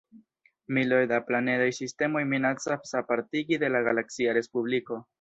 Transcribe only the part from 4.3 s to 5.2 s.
respubliko.